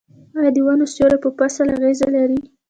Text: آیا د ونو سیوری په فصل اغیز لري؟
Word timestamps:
آیا 0.37 0.51
د 0.53 0.57
ونو 0.65 0.85
سیوری 0.93 1.17
په 1.23 1.29
فصل 1.37 1.67
اغیز 1.77 1.99
لري؟ 2.15 2.39